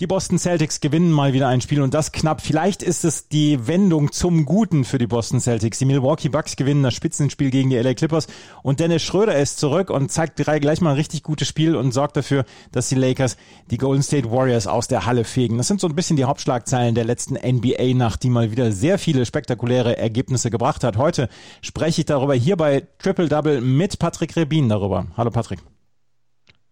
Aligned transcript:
Die 0.00 0.08
Boston 0.08 0.40
Celtics 0.40 0.80
gewinnen 0.80 1.12
mal 1.12 1.34
wieder 1.34 1.46
ein 1.46 1.60
Spiel 1.60 1.80
und 1.80 1.94
das 1.94 2.10
knapp. 2.10 2.40
Vielleicht 2.40 2.82
ist 2.82 3.04
es 3.04 3.28
die 3.28 3.68
Wendung 3.68 4.10
zum 4.10 4.44
Guten 4.44 4.84
für 4.84 4.98
die 4.98 5.06
Boston 5.06 5.38
Celtics. 5.38 5.78
Die 5.78 5.84
Milwaukee 5.84 6.28
Bucks 6.28 6.56
gewinnen 6.56 6.82
das 6.82 6.94
Spitzenspiel 6.94 7.50
gegen 7.52 7.70
die 7.70 7.76
LA 7.76 7.94
Clippers 7.94 8.26
und 8.64 8.80
Dennis 8.80 9.02
Schröder 9.02 9.38
ist 9.38 9.60
zurück 9.60 9.90
und 9.90 10.10
zeigt 10.10 10.34
gleich 10.34 10.80
mal 10.80 10.90
ein 10.90 10.96
richtig 10.96 11.22
gutes 11.22 11.46
Spiel 11.46 11.76
und 11.76 11.92
sorgt 11.92 12.16
dafür, 12.16 12.44
dass 12.72 12.88
die 12.88 12.96
Lakers 12.96 13.36
die 13.70 13.78
Golden 13.78 14.02
State 14.02 14.32
Warriors 14.32 14.66
aus 14.66 14.88
der 14.88 15.06
Halle 15.06 15.22
fegen. 15.22 15.58
Das 15.58 15.68
sind 15.68 15.80
so 15.80 15.86
ein 15.86 15.94
bisschen 15.94 16.16
die 16.16 16.24
Hauptschlagzeilen 16.24 16.96
der 16.96 17.04
letzten 17.04 17.34
NBA-Nacht, 17.34 18.20
die 18.24 18.30
mal 18.30 18.50
wieder 18.50 18.72
sehr 18.72 18.98
viele 18.98 19.24
spektakuläre 19.24 19.96
Ergebnisse 19.96 20.50
gebracht 20.50 20.82
hat. 20.82 20.96
Heute 20.96 21.28
spreche 21.62 22.00
ich 22.00 22.06
darüber 22.06 22.34
hier 22.34 22.56
bei 22.56 22.88
Triple 22.98 23.28
Double 23.28 23.60
mit 23.60 24.00
Patrick 24.00 24.34
Rebin 24.34 24.68
darüber. 24.68 25.06
Hallo 25.16 25.30
Patrick. 25.30 25.60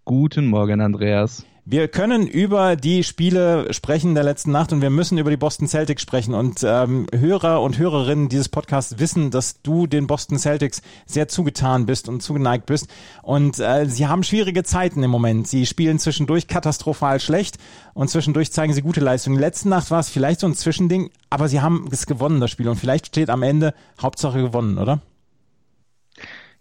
Guten 0.05 0.47
Morgen, 0.47 0.81
Andreas. 0.81 1.47
Wir 1.65 1.87
können 1.87 2.27
über 2.27 2.75
die 2.75 3.05
Spiele 3.05 3.73
sprechen 3.73 4.17
der 4.17 4.25
letzten 4.25 4.51
Nacht 4.51 4.73
und 4.73 4.83
wir 4.83 4.91
müssen 4.91 5.17
über 5.17 5.31
die 5.31 5.37
Boston 5.37 5.69
Celtics 5.69 6.03
sprechen. 6.03 6.35
Und 6.35 6.65
ähm, 6.65 7.07
Hörer 7.17 7.63
und 7.63 7.79
Hörerinnen 7.79 8.29
dieses 8.29 8.49
Podcasts 8.49 8.99
wissen, 8.99 9.31
dass 9.31 9.63
du 9.63 9.87
den 9.87 10.09
Boston 10.09 10.41
Celtics 10.41 10.83
sehr 11.07 11.29
zugetan 11.29 11.87
bist 11.87 12.09
und 12.09 12.21
zugeneigt 12.21 12.67
bist. 12.67 12.89
Und 13.23 13.61
äh, 13.61 13.87
sie 13.87 14.09
haben 14.09 14.25
schwierige 14.25 14.65
Zeiten 14.65 15.05
im 15.05 15.11
Moment. 15.13 15.47
Sie 15.47 15.65
spielen 15.65 16.01
zwischendurch 16.01 16.49
katastrophal 16.49 17.21
schlecht 17.21 17.59
und 17.95 18.11
zwischendurch 18.11 18.51
zeigen 18.51 18.73
sie 18.73 18.83
gute 18.83 18.99
Leistungen. 18.99 19.39
Letzte 19.39 19.69
Nacht 19.69 19.93
war 19.93 20.01
es 20.01 20.09
vielleicht 20.09 20.41
so 20.41 20.49
ein 20.49 20.55
Zwischending, 20.55 21.11
aber 21.31 21.47
sie 21.47 21.61
haben 21.61 21.89
es 21.93 22.07
gewonnen, 22.07 22.41
das 22.41 22.51
Spiel. 22.51 22.69
Und 22.69 22.77
vielleicht 22.77 23.07
steht 23.07 23.31
am 23.31 23.45
Ende 23.45 23.73
Hauptsache 24.01 24.43
gewonnen, 24.43 24.79
oder? 24.79 25.01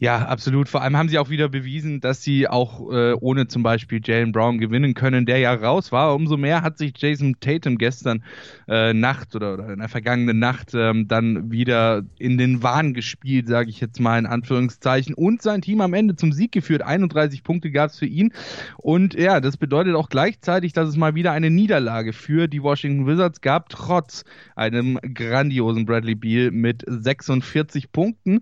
Ja, 0.01 0.25
absolut. 0.25 0.67
Vor 0.67 0.81
allem 0.81 0.97
haben 0.97 1.09
sie 1.09 1.19
auch 1.19 1.29
wieder 1.29 1.47
bewiesen, 1.47 1.99
dass 2.01 2.23
sie 2.23 2.48
auch 2.48 2.91
äh, 2.91 3.13
ohne 3.21 3.48
zum 3.48 3.62
Beispiel 3.62 4.01
Jalen 4.03 4.31
Brown 4.31 4.57
gewinnen 4.57 4.95
können, 4.95 5.27
der 5.27 5.37
ja 5.37 5.53
raus 5.53 5.91
war. 5.91 6.15
Umso 6.15 6.37
mehr 6.37 6.63
hat 6.63 6.79
sich 6.79 6.93
Jason 6.98 7.35
Tatum 7.39 7.77
gestern 7.77 8.23
äh, 8.67 8.93
Nacht 8.93 9.35
oder, 9.35 9.53
oder 9.53 9.70
in 9.71 9.77
der 9.77 9.89
vergangenen 9.89 10.39
Nacht 10.39 10.71
ähm, 10.73 11.07
dann 11.07 11.51
wieder 11.51 12.01
in 12.17 12.39
den 12.39 12.63
Wahn 12.63 12.95
gespielt, 12.95 13.48
sage 13.48 13.70
ich 13.70 13.79
jetzt 13.79 13.99
mal 13.99 14.17
in 14.17 14.26
Anführungszeichen, 14.26 15.13
und 15.13 15.43
sein 15.43 15.61
Team 15.61 15.81
am 15.81 15.93
Ende 15.93 16.15
zum 16.15 16.33
Sieg 16.33 16.51
geführt. 16.51 16.81
31 16.81 17.43
Punkte 17.43 17.70
gab 17.70 17.91
es 17.91 17.99
für 17.99 18.07
ihn. 18.07 18.33
Und 18.77 19.13
ja, 19.13 19.39
das 19.39 19.55
bedeutet 19.55 19.93
auch 19.93 20.09
gleichzeitig, 20.09 20.73
dass 20.73 20.89
es 20.89 20.98
mal 20.98 21.13
wieder 21.13 21.31
eine 21.31 21.51
Niederlage 21.51 22.13
für 22.13 22.48
die 22.48 22.63
Washington 22.63 23.05
Wizards 23.05 23.41
gab, 23.41 23.70
trotz 23.70 24.26
einem 24.55 24.98
grandiosen 25.13 25.85
Bradley 25.85 26.15
Beal 26.15 26.49
mit 26.49 26.83
46 26.87 27.91
Punkten. 27.91 28.39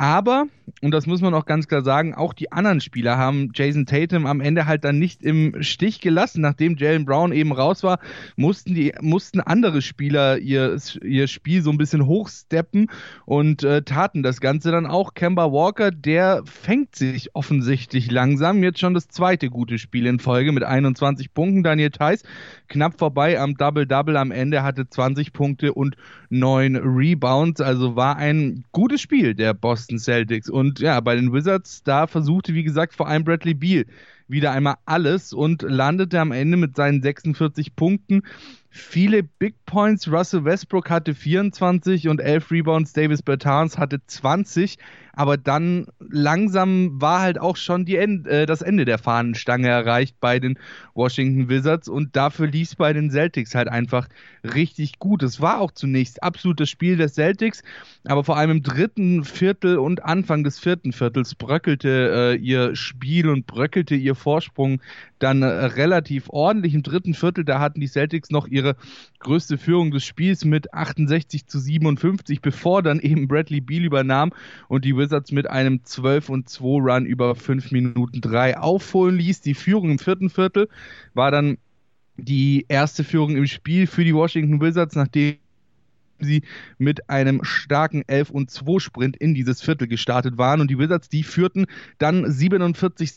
Aber, 0.00 0.46
und 0.80 0.92
das 0.92 1.06
muss 1.06 1.20
man 1.20 1.34
auch 1.34 1.44
ganz 1.44 1.68
klar 1.68 1.82
sagen, 1.82 2.14
auch 2.14 2.32
die 2.32 2.52
anderen 2.52 2.80
Spieler 2.80 3.18
haben 3.18 3.50
Jason 3.54 3.84
Tatum 3.84 4.24
am 4.24 4.40
Ende 4.40 4.64
halt 4.64 4.82
dann 4.82 4.98
nicht 4.98 5.22
im 5.22 5.62
Stich 5.62 6.00
gelassen. 6.00 6.40
Nachdem 6.40 6.78
Jalen 6.78 7.04
Brown 7.04 7.32
eben 7.32 7.52
raus 7.52 7.82
war, 7.82 7.98
mussten 8.34 8.74
die, 8.74 8.94
mussten 9.02 9.40
andere 9.40 9.82
Spieler 9.82 10.38
ihr, 10.38 10.78
ihr 11.02 11.28
Spiel 11.28 11.60
so 11.60 11.70
ein 11.70 11.76
bisschen 11.76 12.06
hochsteppen 12.06 12.90
und 13.26 13.62
äh, 13.62 13.82
taten 13.82 14.22
das 14.22 14.40
Ganze 14.40 14.70
dann 14.70 14.86
auch. 14.86 15.12
Kemba 15.12 15.52
Walker, 15.52 15.90
der 15.90 16.44
fängt 16.46 16.96
sich 16.96 17.34
offensichtlich 17.34 18.10
langsam. 18.10 18.62
Jetzt 18.62 18.80
schon 18.80 18.94
das 18.94 19.08
zweite 19.08 19.50
gute 19.50 19.78
Spiel 19.78 20.06
in 20.06 20.18
Folge 20.18 20.50
mit 20.52 20.62
21 20.62 21.34
Punkten. 21.34 21.62
Daniel 21.62 21.90
Theiss 21.90 22.22
knapp 22.68 22.98
vorbei 22.98 23.38
am 23.38 23.54
Double-Double 23.54 24.16
am 24.16 24.30
Ende, 24.30 24.62
hatte 24.62 24.88
20 24.88 25.34
Punkte 25.34 25.74
und 25.74 25.96
9 26.30 26.76
Rebounds. 26.76 27.60
Also 27.60 27.96
war 27.96 28.16
ein 28.16 28.64
gutes 28.72 29.02
Spiel 29.02 29.34
der 29.34 29.52
Boston 29.52 29.89
Celtics. 29.98 30.48
Und 30.48 30.80
ja, 30.80 31.00
bei 31.00 31.16
den 31.16 31.32
Wizards, 31.32 31.82
da 31.82 32.06
versuchte, 32.06 32.54
wie 32.54 32.62
gesagt, 32.62 32.94
vor 32.94 33.08
allem 33.08 33.24
Bradley 33.24 33.54
Beal 33.54 33.84
wieder 34.30 34.52
einmal 34.52 34.76
alles 34.84 35.32
und 35.32 35.62
landete 35.62 36.20
am 36.20 36.32
Ende 36.32 36.56
mit 36.56 36.76
seinen 36.76 37.02
46 37.02 37.76
Punkten 37.76 38.22
viele 38.70 39.24
Big 39.24 39.56
Points. 39.66 40.10
Russell 40.10 40.44
Westbrook 40.44 40.88
hatte 40.88 41.14
24 41.14 42.08
und 42.08 42.20
11 42.20 42.50
Rebounds. 42.50 42.92
Davis 42.92 43.22
Bertans 43.22 43.76
hatte 43.76 44.00
20. 44.06 44.78
Aber 45.12 45.36
dann 45.36 45.88
langsam 45.98 47.00
war 47.00 47.20
halt 47.20 47.38
auch 47.38 47.56
schon 47.56 47.86
End, 47.86 48.26
äh, 48.28 48.46
das 48.46 48.62
Ende 48.62 48.84
der 48.84 48.96
Fahnenstange 48.96 49.68
erreicht 49.68 50.16
bei 50.20 50.38
den 50.38 50.58
Washington 50.94 51.48
Wizards. 51.48 51.88
Und 51.88 52.14
dafür 52.14 52.46
lief 52.46 52.68
es 52.68 52.76
bei 52.76 52.92
den 52.92 53.10
Celtics 53.10 53.54
halt 53.54 53.68
einfach 53.68 54.08
richtig 54.44 54.98
gut. 54.98 55.22
Es 55.22 55.40
war 55.40 55.60
auch 55.60 55.72
zunächst 55.72 56.22
absolut 56.22 56.60
das 56.60 56.70
Spiel 56.70 56.96
des 56.96 57.14
Celtics. 57.14 57.62
Aber 58.04 58.22
vor 58.22 58.36
allem 58.36 58.50
im 58.50 58.62
dritten 58.62 59.24
Viertel 59.24 59.78
und 59.78 60.04
Anfang 60.04 60.44
des 60.44 60.60
vierten 60.60 60.92
Viertels 60.92 61.34
bröckelte 61.34 62.34
äh, 62.34 62.36
ihr 62.36 62.76
Spiel 62.76 63.28
und 63.28 63.46
bröckelte 63.46 63.96
ihr 63.96 64.14
Vorsprung 64.20 64.80
dann 65.18 65.42
äh, 65.42 65.46
relativ 65.46 66.28
ordentlich. 66.28 66.74
Im 66.74 66.82
dritten 66.82 67.14
Viertel, 67.14 67.44
da 67.44 67.58
hatten 67.58 67.80
die 67.80 67.88
Celtics 67.88 68.30
noch 68.30 68.46
ihre 68.46 68.76
größte 69.18 69.58
Führung 69.58 69.90
des 69.90 70.04
Spiels 70.04 70.44
mit 70.44 70.72
68 70.72 71.46
zu 71.46 71.58
57, 71.58 72.40
bevor 72.40 72.82
dann 72.82 73.00
eben 73.00 73.28
Bradley 73.28 73.60
Beal 73.60 73.84
übernahm 73.84 74.32
und 74.68 74.84
die 74.84 74.96
Wizards 74.96 75.32
mit 75.32 75.48
einem 75.48 75.84
12 75.84 76.28
und 76.28 76.48
2 76.48 76.64
Run 76.64 77.06
über 77.06 77.34
5 77.34 77.70
Minuten 77.72 78.20
3 78.20 78.58
aufholen 78.58 79.16
ließ. 79.16 79.40
Die 79.40 79.54
Führung 79.54 79.90
im 79.90 79.98
vierten 79.98 80.30
Viertel 80.30 80.68
war 81.14 81.30
dann 81.30 81.58
die 82.16 82.66
erste 82.68 83.04
Führung 83.04 83.36
im 83.36 83.46
Spiel 83.46 83.86
für 83.86 84.04
die 84.04 84.14
Washington 84.14 84.60
Wizards, 84.60 84.94
nachdem 84.94 85.36
sie 86.24 86.42
mit 86.78 87.08
einem 87.08 87.44
starken 87.44 88.02
11 88.06 88.30
und 88.30 88.50
2 88.50 88.78
Sprint 88.78 89.16
in 89.16 89.34
dieses 89.34 89.60
Viertel 89.62 89.88
gestartet 89.88 90.38
waren 90.38 90.60
und 90.60 90.70
die 90.70 90.78
Wizards, 90.78 91.08
die 91.08 91.22
führten 91.22 91.66
dann 91.98 92.30
47 92.30 93.12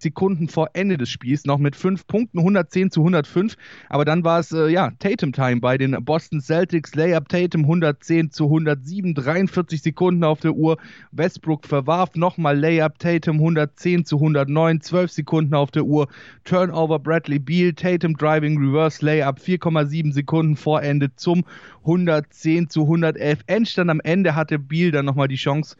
Sekunden 0.00 0.48
vor 0.48 0.70
Ende 0.72 0.98
des 0.98 1.10
Spiels 1.10 1.44
noch 1.44 1.58
mit 1.58 1.76
fünf 1.76 2.06
Punkten, 2.06 2.38
110 2.38 2.90
zu 2.90 3.00
105. 3.00 3.56
Aber 3.88 4.04
dann 4.04 4.24
war 4.24 4.40
es 4.40 4.52
äh, 4.52 4.68
ja 4.68 4.90
Tatum-Time 4.98 5.60
bei 5.60 5.78
den 5.78 5.96
Boston 6.04 6.40
Celtics. 6.40 6.94
Layup 6.94 7.28
Tatum 7.28 7.62
110 7.62 8.30
zu 8.30 8.44
107, 8.44 9.14
43 9.14 9.82
Sekunden 9.82 10.24
auf 10.24 10.40
der 10.40 10.54
Uhr. 10.54 10.78
Westbrook 11.12 11.66
verwarf 11.66 12.14
nochmal 12.14 12.58
Layup 12.58 12.98
Tatum 12.98 13.36
110 13.36 14.04
zu 14.04 14.16
109, 14.16 14.80
12 14.80 15.10
Sekunden 15.10 15.54
auf 15.54 15.70
der 15.70 15.84
Uhr. 15.84 16.08
Turnover 16.44 16.98
Bradley 16.98 17.38
Beal, 17.38 17.72
Tatum 17.72 18.16
Driving 18.16 18.58
Reverse 18.58 19.04
Layup 19.04 19.38
4,7 19.38 20.12
Sekunden 20.12 20.56
vor 20.56 20.82
Ende 20.82 21.14
zum 21.16 21.44
110 21.80 22.68
zu 22.68 22.82
111. 22.82 23.40
Endstand 23.46 23.90
am 23.90 24.00
Ende 24.00 24.34
hatte 24.34 24.58
Beal 24.58 24.90
dann 24.90 25.06
nochmal 25.06 25.28
die 25.28 25.36
Chance 25.36 25.76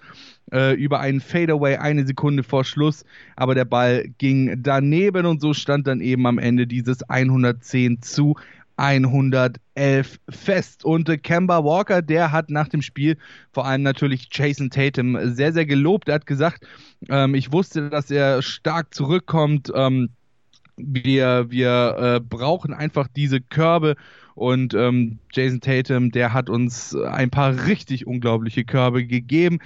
äh, 0.53 0.75
über 0.75 1.01
einen 1.01 1.21
Fadeaway 1.21 1.77
eine 1.77 2.07
Sekunde 2.07 2.43
vor 2.43 2.65
Schluss, 2.65 3.05
aber 3.37 3.55
der 3.55 3.65
Ball 3.65 4.09
ging 4.19 4.63
daneben 4.63 5.27
und 5.27 5.41
so 5.41 5.55
stand 5.55 5.87
dann 5.87 6.01
eben 6.01 6.27
am 6.27 6.39
Ende 6.39 6.67
dieses 6.67 7.09
110 7.09 8.03
zu 8.03 8.37
111 8.77 10.21
fest. 10.31 10.85
Und 10.85 11.09
äh, 11.09 11.19
Kemba 11.19 11.65
Walker, 11.65 12.01
der 12.01 12.33
hat 12.33 12.49
nach 12.49 12.69
dem 12.69 12.81
Spiel 12.81 13.19
vor 13.53 13.67
allem 13.67 13.83
natürlich 13.83 14.29
Jason 14.31 14.71
Tatum 14.71 15.19
sehr, 15.35 15.53
sehr 15.53 15.67
gelobt. 15.67 16.09
Er 16.09 16.17
hat 16.17 16.27
gesagt, 16.27 16.67
ähm, 17.09 17.35
ich 17.35 17.53
wusste, 17.53 17.91
dass 17.91 18.11
er 18.11 18.41
stark 18.41 18.95
zurückkommt. 18.95 19.71
Ähm, 19.75 20.11
wir 20.77 21.51
wir 21.51 21.97
äh, 21.99 22.21
brauchen 22.21 22.73
einfach 22.73 23.09
diese 23.09 23.41
Körbe 23.41 23.97
und 24.37 24.75
ähm, 24.75 25.19
Jason 25.33 25.61
Tatum, 25.61 26.13
der 26.13 26.33
hat 26.33 26.49
uns 26.49 26.95
ein 26.95 27.31
paar 27.31 27.67
richtig 27.67 28.07
unglaubliche 28.07 28.65
Körbe 28.65 29.05
gegeben 29.05 29.59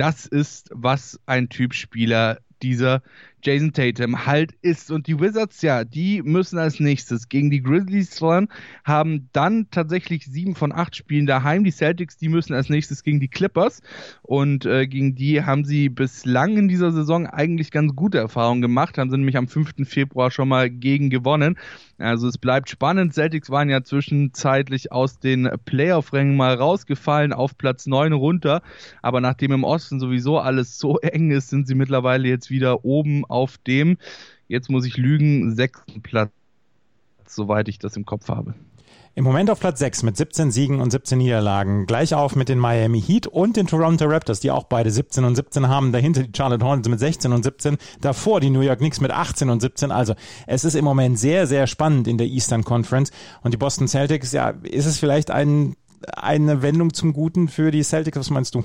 das 0.00 0.24
ist, 0.24 0.70
was 0.72 1.20
ein 1.26 1.50
Typ 1.50 1.74
Spieler 1.74 2.40
dieser 2.62 3.02
Jason 3.42 3.72
Tatum 3.72 4.26
halt 4.26 4.52
ist. 4.62 4.90
Und 4.90 5.06
die 5.06 5.18
Wizards, 5.20 5.62
ja, 5.62 5.84
die 5.84 6.22
müssen 6.22 6.58
als 6.58 6.80
nächstes 6.80 7.28
gegen 7.28 7.50
die 7.50 7.62
Grizzlies 7.62 8.20
ran, 8.22 8.48
haben 8.84 9.28
dann 9.32 9.68
tatsächlich 9.70 10.26
sieben 10.26 10.54
von 10.54 10.72
acht 10.72 10.96
Spielen 10.96 11.26
daheim. 11.26 11.64
Die 11.64 11.70
Celtics, 11.70 12.16
die 12.16 12.28
müssen 12.28 12.54
als 12.54 12.68
nächstes 12.68 13.02
gegen 13.02 13.20
die 13.20 13.28
Clippers. 13.28 13.82
Und 14.22 14.66
äh, 14.66 14.86
gegen 14.86 15.14
die 15.14 15.44
haben 15.44 15.64
sie 15.64 15.88
bislang 15.88 16.56
in 16.56 16.68
dieser 16.68 16.92
Saison 16.92 17.26
eigentlich 17.26 17.70
ganz 17.70 17.94
gute 17.94 18.18
Erfahrungen 18.18 18.62
gemacht, 18.62 18.98
haben 18.98 19.10
sie 19.10 19.16
nämlich 19.16 19.36
am 19.36 19.48
5. 19.48 19.88
Februar 19.88 20.30
schon 20.30 20.48
mal 20.48 20.70
gegen 20.70 21.10
gewonnen. 21.10 21.56
Also 21.98 22.28
es 22.28 22.38
bleibt 22.38 22.70
spannend. 22.70 23.12
Celtics 23.12 23.50
waren 23.50 23.68
ja 23.68 23.82
zwischenzeitlich 23.82 24.90
aus 24.90 25.18
den 25.18 25.48
Playoff-Rängen 25.64 26.36
mal 26.36 26.54
rausgefallen, 26.54 27.32
auf 27.32 27.58
Platz 27.58 27.86
9 27.86 28.12
runter. 28.12 28.62
Aber 29.02 29.20
nachdem 29.20 29.52
im 29.52 29.64
Osten 29.64 30.00
sowieso 30.00 30.38
alles 30.38 30.78
so 30.78 30.98
eng 31.00 31.30
ist, 31.30 31.50
sind 31.50 31.66
sie 31.66 31.74
mittlerweile 31.74 32.28
jetzt 32.28 32.50
wieder 32.50 32.84
oben 32.84 33.24
auf 33.30 33.58
dem, 33.58 33.98
jetzt 34.48 34.70
muss 34.70 34.84
ich 34.84 34.96
lügen, 34.96 35.54
sechsten 35.54 36.02
Platz, 36.02 36.32
soweit 37.26 37.68
ich 37.68 37.78
das 37.78 37.96
im 37.96 38.04
Kopf 38.04 38.28
habe. 38.28 38.54
Im 39.16 39.24
Moment 39.24 39.50
auf 39.50 39.58
Platz 39.58 39.80
6 39.80 40.04
mit 40.04 40.16
17 40.16 40.52
Siegen 40.52 40.80
und 40.80 40.92
17 40.92 41.18
Niederlagen. 41.18 41.86
Gleich 41.86 42.14
auf 42.14 42.36
mit 42.36 42.48
den 42.48 42.60
Miami 42.60 43.02
Heat 43.02 43.26
und 43.26 43.56
den 43.56 43.66
Toronto 43.66 44.04
Raptors, 44.04 44.38
die 44.38 44.52
auch 44.52 44.64
beide 44.64 44.90
17 44.90 45.24
und 45.24 45.34
17 45.34 45.66
haben. 45.66 45.90
Dahinter 45.90 46.22
die 46.22 46.32
Charlotte 46.34 46.64
Hornets 46.64 46.88
mit 46.88 47.00
16 47.00 47.32
und 47.32 47.42
17. 47.42 47.76
Davor 48.00 48.40
die 48.40 48.50
New 48.50 48.60
York 48.60 48.78
Knicks 48.78 49.00
mit 49.00 49.10
18 49.10 49.50
und 49.50 49.60
17. 49.60 49.90
Also 49.90 50.14
es 50.46 50.64
ist 50.64 50.76
im 50.76 50.84
Moment 50.84 51.18
sehr, 51.18 51.48
sehr 51.48 51.66
spannend 51.66 52.06
in 52.06 52.18
der 52.18 52.28
Eastern 52.28 52.62
Conference. 52.62 53.10
Und 53.42 53.52
die 53.52 53.58
Boston 53.58 53.88
Celtics, 53.88 54.30
ja, 54.30 54.50
ist 54.62 54.86
es 54.86 54.98
vielleicht 54.98 55.32
ein, 55.32 55.74
eine 56.12 56.62
Wendung 56.62 56.94
zum 56.94 57.12
Guten 57.12 57.48
für 57.48 57.72
die 57.72 57.82
Celtics? 57.82 58.16
Was 58.16 58.30
meinst 58.30 58.54
du? 58.54 58.62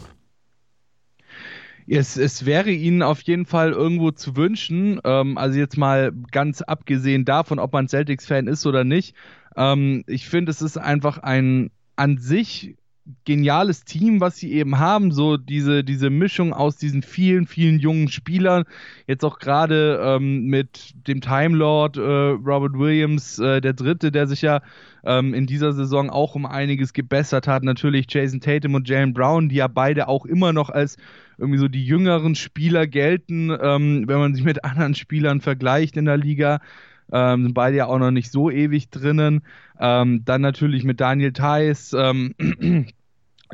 Es, 1.87 2.17
es 2.17 2.45
wäre 2.45 2.71
ihnen 2.71 3.01
auf 3.03 3.21
jeden 3.21 3.45
Fall 3.45 3.71
irgendwo 3.71 4.11
zu 4.11 4.35
wünschen, 4.35 4.99
ähm, 5.03 5.37
also 5.37 5.59
jetzt 5.59 5.77
mal 5.77 6.11
ganz 6.31 6.61
abgesehen 6.61 7.25
davon, 7.25 7.59
ob 7.59 7.73
man 7.73 7.87
Celtics-Fan 7.87 8.47
ist 8.47 8.65
oder 8.65 8.83
nicht. 8.83 9.15
Ähm, 9.55 10.03
ich 10.07 10.27
finde, 10.27 10.51
es 10.51 10.61
ist 10.61 10.77
einfach 10.77 11.19
ein 11.19 11.71
an 11.95 12.17
sich 12.17 12.75
geniales 13.23 13.85
Team, 13.85 14.19
was 14.19 14.37
sie 14.37 14.51
eben 14.53 14.79
haben, 14.79 15.11
so 15.11 15.37
diese, 15.37 15.83
diese 15.83 16.09
Mischung 16.09 16.53
aus 16.53 16.77
diesen 16.77 17.03
vielen, 17.03 17.45
vielen 17.45 17.79
jungen 17.79 18.07
Spielern, 18.07 18.63
jetzt 19.05 19.23
auch 19.23 19.37
gerade 19.37 19.99
ähm, 20.03 20.45
mit 20.45 20.93
dem 21.07 21.21
Time 21.21 21.55
Lord 21.55 21.97
äh, 21.97 22.01
Robert 22.01 22.73
Williams, 22.73 23.37
äh, 23.37 23.61
der 23.61 23.73
Dritte, 23.73 24.11
der 24.11 24.27
sich 24.27 24.41
ja 24.41 24.61
ähm, 25.03 25.35
in 25.35 25.45
dieser 25.45 25.73
Saison 25.73 26.09
auch 26.09 26.33
um 26.33 26.47
einiges 26.47 26.93
gebessert 26.93 27.47
hat, 27.47 27.63
natürlich 27.63 28.07
Jason 28.09 28.41
Tatum 28.41 28.73
und 28.73 28.89
Jalen 28.89 29.13
Brown, 29.13 29.49
die 29.49 29.57
ja 29.57 29.67
beide 29.67 30.07
auch 30.07 30.25
immer 30.25 30.51
noch 30.51 30.69
als 30.69 30.97
irgendwie 31.37 31.59
so 31.59 31.67
die 31.67 31.85
jüngeren 31.85 32.33
Spieler 32.33 32.87
gelten, 32.87 33.51
ähm, 33.61 34.05
wenn 34.07 34.17
man 34.17 34.33
sich 34.33 34.43
mit 34.43 34.63
anderen 34.65 34.95
Spielern 34.95 35.41
vergleicht 35.41 35.95
in 35.97 36.05
der 36.05 36.17
Liga. 36.17 36.59
Ähm, 37.11 37.43
sind 37.43 37.53
beide 37.53 37.77
ja 37.77 37.85
auch 37.85 37.99
noch 37.99 38.09
nicht 38.09 38.31
so 38.31 38.49
ewig 38.49 38.89
drinnen. 38.89 39.43
Ähm, 39.79 40.23
dann 40.25 40.41
natürlich 40.41 40.83
mit 40.83 40.99
Daniel 40.99 41.33
Theiss. 41.33 41.93
Ähm, 41.93 42.33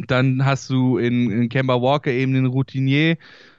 dann 0.08 0.46
hast 0.46 0.70
du 0.70 0.98
in, 0.98 1.32
in 1.32 1.50
Kemba 1.50 1.82
Walker 1.82 2.12
eben 2.12 2.34
den 2.34 2.46
Routinier. 2.46 3.18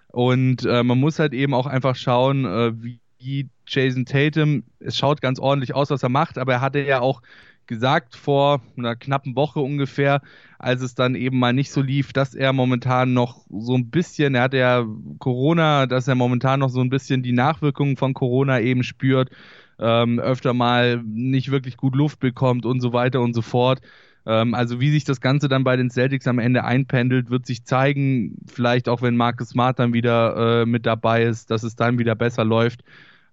Und 0.08 0.64
äh, 0.64 0.82
man 0.82 0.98
muss 0.98 1.18
halt 1.18 1.32
eben 1.32 1.54
auch 1.54 1.66
einfach 1.66 1.96
schauen, 1.96 2.44
äh, 2.44 2.72
wie 3.18 3.48
Jason 3.66 4.04
Tatum, 4.04 4.64
es 4.80 4.98
schaut 4.98 5.20
ganz 5.20 5.38
ordentlich 5.38 5.74
aus, 5.74 5.90
was 5.90 6.02
er 6.02 6.08
macht, 6.08 6.38
aber 6.38 6.54
er 6.54 6.60
hatte 6.60 6.80
ja 6.80 7.00
auch 7.00 7.22
gesagt 7.66 8.16
vor 8.16 8.60
einer 8.76 8.96
knappen 8.96 9.36
Woche 9.36 9.60
ungefähr, 9.60 10.20
als 10.58 10.82
es 10.82 10.94
dann 10.94 11.14
eben 11.14 11.38
mal 11.38 11.52
nicht 11.52 11.70
so 11.70 11.80
lief, 11.80 12.12
dass 12.12 12.34
er 12.34 12.52
momentan 12.52 13.14
noch 13.14 13.46
so 13.48 13.74
ein 13.74 13.90
bisschen, 13.90 14.34
er 14.34 14.42
hatte 14.42 14.58
ja 14.58 14.84
Corona, 15.18 15.86
dass 15.86 16.08
er 16.08 16.16
momentan 16.16 16.60
noch 16.60 16.68
so 16.68 16.80
ein 16.80 16.90
bisschen 16.90 17.22
die 17.22 17.32
Nachwirkungen 17.32 17.96
von 17.96 18.12
Corona 18.12 18.60
eben 18.60 18.82
spürt 18.82 19.30
ähm, 19.78 20.20
öfter 20.20 20.54
mal 20.54 21.02
nicht 21.04 21.50
wirklich 21.50 21.76
gut 21.76 21.96
Luft 21.96 22.20
bekommt 22.20 22.64
und 22.64 22.80
so 22.80 22.92
weiter 22.92 23.20
und 23.20 23.34
so 23.34 23.42
fort. 23.42 23.80
Ähm, 24.26 24.54
also 24.54 24.80
wie 24.80 24.90
sich 24.90 25.04
das 25.04 25.20
Ganze 25.20 25.48
dann 25.48 25.64
bei 25.64 25.76
den 25.76 25.90
Celtics 25.90 26.26
am 26.26 26.38
Ende 26.38 26.64
einpendelt, 26.64 27.30
wird 27.30 27.46
sich 27.46 27.64
zeigen. 27.64 28.38
Vielleicht 28.46 28.88
auch 28.88 29.02
wenn 29.02 29.16
Marcus 29.16 29.50
Smart 29.50 29.78
dann 29.78 29.92
wieder 29.92 30.62
äh, 30.62 30.66
mit 30.66 30.86
dabei 30.86 31.24
ist, 31.24 31.50
dass 31.50 31.62
es 31.62 31.76
dann 31.76 31.98
wieder 31.98 32.14
besser 32.14 32.44
läuft. 32.44 32.82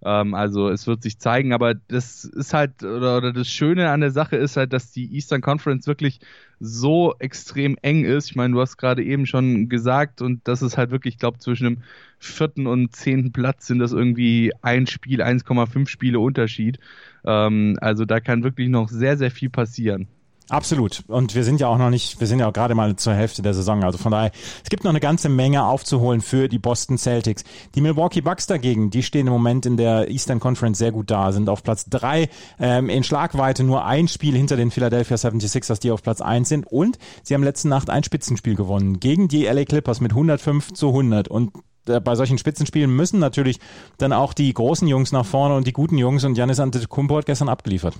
Ähm, 0.02 0.34
also 0.34 0.68
es 0.70 0.86
wird 0.86 1.02
sich 1.02 1.18
zeigen, 1.18 1.52
aber 1.52 1.74
das 1.74 2.24
ist 2.24 2.54
halt, 2.54 2.82
oder, 2.82 3.18
oder, 3.18 3.32
das 3.32 3.48
Schöne 3.48 3.90
an 3.90 4.00
der 4.00 4.10
Sache 4.10 4.36
ist 4.36 4.56
halt, 4.56 4.72
dass 4.72 4.90
die 4.90 5.14
Eastern 5.14 5.42
Conference 5.42 5.86
wirklich 5.86 6.20
so 6.58 7.14
extrem 7.18 7.76
eng 7.82 8.04
ist. 8.04 8.30
Ich 8.30 8.36
meine, 8.36 8.54
du 8.54 8.60
hast 8.60 8.78
gerade 8.78 9.02
eben 9.04 9.26
schon 9.26 9.68
gesagt, 9.68 10.22
und 10.22 10.46
das 10.48 10.62
ist 10.62 10.78
halt 10.78 10.90
wirklich, 10.90 11.14
ich 11.14 11.20
glaube, 11.20 11.38
zwischen 11.38 11.64
dem 11.64 11.82
vierten 12.18 12.66
und 12.66 12.94
zehnten 12.96 13.32
Platz 13.32 13.66
sind 13.66 13.78
das 13.78 13.92
irgendwie 13.92 14.52
ein 14.62 14.86
Spiel, 14.86 15.22
1,5 15.22 15.88
Spiele 15.88 16.18
Unterschied. 16.20 16.78
Ähm, 17.24 17.78
also 17.80 18.04
da 18.06 18.20
kann 18.20 18.42
wirklich 18.42 18.68
noch 18.68 18.88
sehr, 18.88 19.18
sehr 19.18 19.30
viel 19.30 19.50
passieren. 19.50 20.08
Absolut. 20.50 21.04
Und 21.06 21.36
wir 21.36 21.44
sind 21.44 21.60
ja 21.60 21.68
auch 21.68 21.78
noch 21.78 21.90
nicht, 21.90 22.18
wir 22.18 22.26
sind 22.26 22.40
ja 22.40 22.48
auch 22.48 22.52
gerade 22.52 22.74
mal 22.74 22.96
zur 22.96 23.14
Hälfte 23.14 23.40
der 23.40 23.54
Saison. 23.54 23.84
Also 23.84 23.98
von 23.98 24.10
daher, 24.10 24.32
es 24.64 24.68
gibt 24.68 24.82
noch 24.82 24.90
eine 24.90 24.98
ganze 24.98 25.28
Menge 25.28 25.64
aufzuholen 25.64 26.20
für 26.20 26.48
die 26.48 26.58
Boston 26.58 26.98
Celtics. 26.98 27.44
Die 27.76 27.80
Milwaukee 27.80 28.20
Bucks 28.20 28.48
dagegen, 28.48 28.90
die 28.90 29.04
stehen 29.04 29.28
im 29.28 29.32
Moment 29.32 29.64
in 29.64 29.76
der 29.76 30.10
Eastern 30.10 30.40
Conference 30.40 30.78
sehr 30.78 30.90
gut 30.90 31.08
da, 31.08 31.30
sind 31.30 31.48
auf 31.48 31.62
Platz 31.62 31.84
drei 31.88 32.28
ähm, 32.58 32.88
in 32.88 33.04
Schlagweite 33.04 33.62
nur 33.62 33.84
ein 33.84 34.08
Spiel 34.08 34.36
hinter 34.36 34.56
den 34.56 34.72
Philadelphia 34.72 35.16
76ers, 35.16 35.80
die 35.80 35.92
auf 35.92 36.02
Platz 36.02 36.20
eins 36.20 36.48
sind. 36.48 36.66
Und 36.66 36.98
sie 37.22 37.34
haben 37.34 37.44
letzte 37.44 37.68
Nacht 37.68 37.88
ein 37.88 38.02
Spitzenspiel 38.02 38.56
gewonnen 38.56 38.98
gegen 38.98 39.28
die 39.28 39.44
LA 39.44 39.64
Clippers 39.64 40.00
mit 40.00 40.10
105 40.10 40.72
zu 40.72 40.88
100. 40.88 41.28
Und 41.28 41.52
äh, 41.86 42.00
bei 42.00 42.16
solchen 42.16 42.38
Spitzenspielen 42.38 42.90
müssen 42.90 43.20
natürlich 43.20 43.60
dann 43.98 44.12
auch 44.12 44.32
die 44.32 44.52
großen 44.52 44.88
Jungs 44.88 45.12
nach 45.12 45.26
vorne 45.26 45.54
und 45.54 45.68
die 45.68 45.72
guten 45.72 45.96
Jungs 45.96 46.24
und 46.24 46.36
Janis 46.36 46.58
Antetokounmpo 46.58 47.18
hat 47.18 47.26
gestern 47.26 47.48
abgeliefert. 47.48 47.94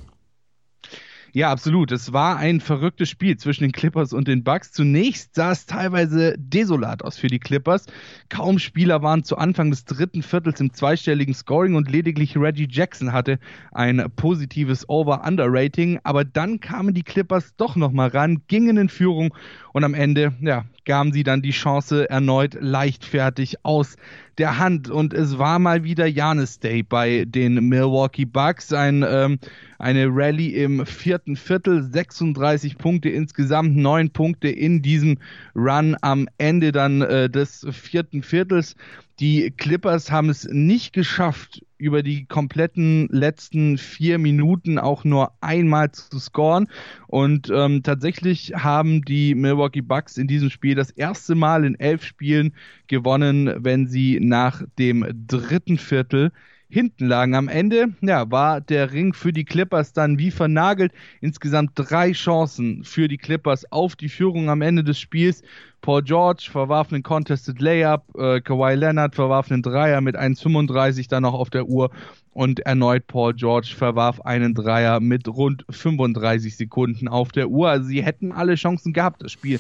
Ja, 1.33 1.53
absolut. 1.53 1.93
Es 1.93 2.13
war 2.13 2.39
ein 2.39 2.61
verrücktes 2.61 3.09
Spiel 3.09 3.37
zwischen 3.37 3.63
den 3.63 3.71
Clippers 3.71 4.13
und 4.13 4.27
den 4.27 4.43
Bucks. 4.43 4.73
Zunächst 4.73 5.37
sah 5.37 5.53
es 5.53 5.65
teilweise 5.65 6.35
desolat 6.37 7.05
aus 7.05 7.19
für 7.19 7.29
die 7.29 7.39
Clippers. 7.39 7.87
Kaum 8.29 8.59
Spieler 8.59 9.03
waren 9.03 9.23
zu 9.23 9.39
Anfang 9.39 9.71
des 9.71 9.85
dritten 9.85 10.23
Viertels 10.23 10.61
im 10.61 10.73
zweistelligen 10.73 11.33
Scoring 11.33 11.77
und 11.77 11.89
lediglich 11.89 12.37
Reggie 12.37 12.67
Jackson 12.69 13.13
hatte 13.13 13.39
ein 13.71 14.11
positives 14.17 14.89
Over-Under-Rating. 14.89 16.01
Aber 16.03 16.25
dann 16.25 16.59
kamen 16.59 16.95
die 16.95 17.05
Clippers 17.05 17.55
doch 17.57 17.77
nochmal 17.77 18.09
ran, 18.09 18.43
gingen 18.49 18.77
in 18.77 18.89
Führung 18.89 19.33
und 19.73 19.85
am 19.85 19.95
Ende, 19.95 20.33
ja, 20.41 20.65
gaben 20.85 21.13
sie 21.13 21.23
dann 21.23 21.43
die 21.43 21.51
Chance 21.51 22.09
erneut 22.11 22.57
leichtfertig 22.61 23.65
aus 23.65 23.97
der 24.39 24.59
Hand. 24.59 24.91
Und 24.91 25.15
es 25.15 25.39
war 25.39 25.59
mal 25.59 25.85
wieder 25.85 26.07
Janis 26.07 26.59
Day 26.59 26.83
bei 26.83 27.25
den 27.27 27.69
Milwaukee 27.69 28.25
Bucks. 28.25 28.73
Ein, 28.73 29.05
ähm, 29.07 29.39
eine 29.79 30.09
Rallye 30.09 30.55
im 30.55 30.85
vierten 30.87 31.37
Viertel, 31.37 31.83
36 31.83 32.79
Punkte 32.79 33.11
insgesamt, 33.11 33.77
neun 33.77 34.11
Punkte 34.11 34.49
in 34.49 34.83
diesem 34.83 35.19
Run 35.55 35.97
am 36.01 36.29
Ende 36.39 36.73
dann 36.73 37.03
äh, 37.03 37.31
des 37.31 37.67
vierten 37.71 38.23
Viertels. 38.23 38.75
Die 39.21 39.51
Clippers 39.51 40.11
haben 40.11 40.31
es 40.31 40.49
nicht 40.51 40.95
geschafft, 40.95 41.63
über 41.77 42.03
die 42.03 42.25
kompletten 42.25 43.07
letzten 43.11 43.77
vier 43.77 44.17
Minuten 44.17 44.79
auch 44.79 45.05
nur 45.05 45.33
einmal 45.43 45.93
zu 45.93 46.19
scoren. 46.19 46.69
Und 47.07 47.51
ähm, 47.55 47.83
tatsächlich 47.83 48.55
haben 48.55 49.03
die 49.03 49.35
Milwaukee 49.35 49.83
Bucks 49.83 50.17
in 50.17 50.27
diesem 50.27 50.49
Spiel 50.49 50.75
das 50.75 50.91
erste 50.91 51.35
Mal 51.35 51.67
in 51.67 51.79
elf 51.79 52.03
Spielen 52.03 52.55
gewonnen, 52.87 53.53
wenn 53.59 53.89
sie 53.89 54.19
nach 54.21 54.63
dem 54.79 55.07
dritten 55.27 55.77
Viertel 55.77 56.33
hinten 56.71 57.07
lagen. 57.07 57.35
Am 57.35 57.49
Ende 57.49 57.89
ja, 58.01 58.31
war 58.31 58.61
der 58.61 58.93
Ring 58.93 59.13
für 59.13 59.33
die 59.33 59.45
Clippers 59.45 59.93
dann 59.93 60.19
wie 60.19 60.31
vernagelt. 60.31 60.93
Insgesamt 61.21 61.73
drei 61.75 62.13
Chancen 62.13 62.85
für 62.85 63.09
die 63.09 63.19
Clippers 63.19 63.71
auf 63.71 63.97
die 63.97 64.09
Führung 64.09 64.49
am 64.49 64.63
Ende 64.63 64.85
des 64.85 64.99
Spiels. 64.99 65.43
Paul 65.83 66.03
George 66.03 66.49
verwarf 66.51 66.93
einen 66.93 67.03
Contested 67.03 67.61
Layup, 67.61 68.03
äh, 68.17 68.41
Kawhi 68.41 68.75
Leonard 68.75 69.15
verwarf 69.15 69.51
einen 69.51 69.63
Dreier 69.63 70.01
mit 70.01 70.17
1,35 70.17 71.09
dann 71.09 71.23
noch 71.23 71.35
auf 71.35 71.51
der 71.51 71.67
Uhr 71.67 71.91
und 72.33 72.61
erneut 72.61 73.07
Paul 73.07 73.35
George 73.35 73.73
verwarf 73.77 74.21
einen 74.21 74.55
Dreier 74.55 75.01
mit 75.01 75.27
rund 75.27 75.65
35 75.71 76.57
Sekunden 76.57 77.09
auf 77.09 77.33
der 77.33 77.49
Uhr. 77.49 77.71
Also 77.71 77.89
sie 77.89 78.03
hätten 78.03 78.33
alle 78.33 78.55
Chancen 78.55 78.93
gehabt, 78.93 79.23
das 79.23 79.33
Spiel 79.33 79.59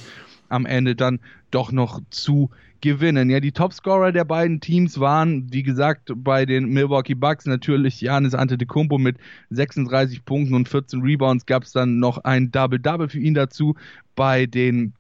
am 0.48 0.66
Ende 0.66 0.94
dann 0.94 1.20
doch 1.50 1.72
noch 1.72 2.00
zu 2.10 2.50
gewinnen. 2.80 3.30
Ja, 3.30 3.40
die 3.40 3.52
Topscorer 3.52 4.12
der 4.12 4.24
beiden 4.24 4.60
Teams 4.60 5.00
waren, 5.00 5.52
wie 5.52 5.62
gesagt, 5.62 6.12
bei 6.14 6.46
den 6.46 6.70
Milwaukee 6.70 7.14
Bucks 7.14 7.46
natürlich 7.46 8.00
Janis 8.00 8.34
Antetokounmpo 8.34 8.98
mit 8.98 9.16
36 9.50 10.24
Punkten 10.24 10.54
und 10.54 10.68
14 10.68 11.02
Rebounds. 11.02 11.46
Gab 11.46 11.64
es 11.64 11.72
dann 11.72 11.98
noch 11.98 12.18
ein 12.18 12.50
Double-Double 12.50 13.08
für 13.08 13.20
ihn 13.20 13.34
dazu. 13.34 13.74
Bei 14.16 14.46
den 14.46 14.94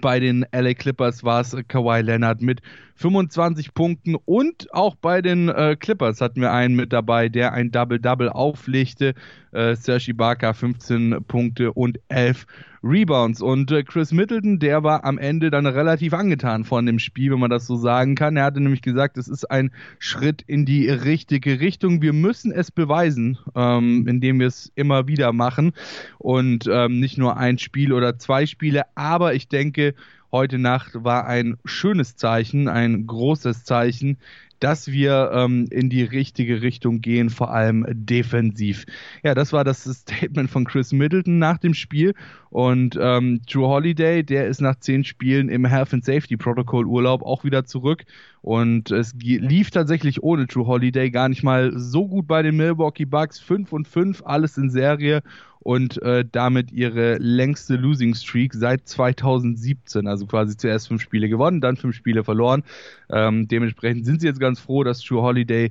bei 0.00 0.20
den 0.20 0.44
LA 0.52 0.74
Clippers 0.74 1.24
war 1.24 1.40
es 1.40 1.56
Kawhi 1.68 2.00
Leonard 2.00 2.40
mit 2.40 2.60
25 2.96 3.74
Punkten 3.74 4.14
und 4.14 4.72
auch 4.72 4.96
bei 4.96 5.22
den 5.22 5.48
äh, 5.48 5.76
Clippers 5.76 6.20
hatten 6.20 6.40
wir 6.40 6.52
einen 6.52 6.74
mit 6.74 6.92
dabei, 6.92 7.28
der 7.28 7.52
ein 7.52 7.70
Double-Double 7.70 8.30
auflegte. 8.30 9.14
Äh, 9.56 9.74
Sergi 9.74 10.12
Barker 10.12 10.52
15 10.52 11.24
Punkte 11.26 11.72
und 11.72 11.98
11 12.08 12.46
Rebounds. 12.82 13.40
Und 13.40 13.70
äh, 13.70 13.82
Chris 13.82 14.12
Middleton, 14.12 14.58
der 14.58 14.82
war 14.82 15.04
am 15.04 15.16
Ende 15.16 15.50
dann 15.50 15.66
relativ 15.66 16.12
angetan 16.12 16.64
von 16.64 16.84
dem 16.84 16.98
Spiel, 16.98 17.32
wenn 17.32 17.40
man 17.40 17.50
das 17.50 17.66
so 17.66 17.76
sagen 17.76 18.14
kann. 18.14 18.36
Er 18.36 18.44
hatte 18.44 18.60
nämlich 18.60 18.82
gesagt, 18.82 19.16
es 19.16 19.28
ist 19.28 19.50
ein 19.50 19.70
Schritt 19.98 20.42
in 20.46 20.66
die 20.66 20.88
richtige 20.90 21.58
Richtung. 21.60 22.02
Wir 22.02 22.12
müssen 22.12 22.52
es 22.52 22.70
beweisen, 22.70 23.38
ähm, 23.54 24.06
indem 24.06 24.40
wir 24.40 24.46
es 24.46 24.70
immer 24.74 25.08
wieder 25.08 25.32
machen 25.32 25.72
und 26.18 26.68
ähm, 26.70 27.00
nicht 27.00 27.16
nur 27.16 27.38
ein 27.38 27.58
Spiel 27.58 27.94
oder 27.94 28.18
zwei 28.18 28.44
Spiele. 28.44 28.82
Aber 28.94 29.34
ich 29.34 29.48
denke, 29.48 29.94
heute 30.32 30.58
Nacht 30.58 30.92
war 31.02 31.26
ein 31.26 31.56
schönes 31.64 32.16
Zeichen, 32.16 32.68
ein 32.68 33.06
großes 33.06 33.64
Zeichen, 33.64 34.18
dass 34.60 34.90
wir 34.90 35.30
ähm, 35.32 35.66
in 35.70 35.90
die 35.90 36.02
richtige 36.02 36.62
Richtung 36.62 37.00
gehen, 37.00 37.30
vor 37.30 37.52
allem 37.52 37.86
defensiv. 37.88 38.86
Ja, 39.22 39.34
das 39.34 39.52
war 39.52 39.64
das 39.64 39.84
Statement 39.84 40.50
von 40.50 40.64
Chris 40.64 40.92
Middleton 40.92 41.38
nach 41.38 41.58
dem 41.58 41.74
Spiel. 41.74 42.14
Und 42.50 42.98
ähm, 43.00 43.42
Drew 43.50 43.66
Holiday, 43.66 44.22
der 44.22 44.46
ist 44.46 44.60
nach 44.60 44.76
zehn 44.76 45.04
Spielen 45.04 45.48
im 45.48 45.66
Health 45.66 45.92
and 45.92 46.04
Safety 46.04 46.36
Protocol 46.36 46.86
Urlaub 46.86 47.22
auch 47.22 47.44
wieder 47.44 47.64
zurück. 47.64 48.04
Und 48.40 48.90
es 48.90 49.14
lief 49.20 49.70
tatsächlich 49.70 50.22
ohne 50.22 50.46
Drew 50.46 50.66
Holiday 50.66 51.10
gar 51.10 51.28
nicht 51.28 51.42
mal 51.42 51.72
so 51.76 52.06
gut 52.08 52.26
bei 52.26 52.42
den 52.42 52.56
Milwaukee 52.56 53.04
Bucks. 53.04 53.38
5 53.40 53.72
und 53.72 53.88
5, 53.88 54.22
alles 54.24 54.56
in 54.56 54.70
Serie. 54.70 55.22
und 55.66 56.00
äh, 56.02 56.24
damit 56.30 56.70
ihre 56.70 57.16
längste 57.18 57.74
Losing 57.74 58.14
Streak 58.14 58.54
seit 58.54 58.86
2017. 58.86 60.06
Also 60.06 60.24
quasi 60.24 60.56
zuerst 60.56 60.86
fünf 60.86 61.02
Spiele 61.02 61.28
gewonnen, 61.28 61.60
dann 61.60 61.76
fünf 61.76 61.96
Spiele 61.96 62.22
verloren. 62.22 62.62
Ähm, 63.10 63.48
dementsprechend 63.48 64.06
sind 64.06 64.20
sie 64.20 64.28
jetzt 64.28 64.38
ganz 64.46 64.60
froh, 64.60 64.84
dass 64.84 65.00
True 65.00 65.22
Holiday 65.22 65.70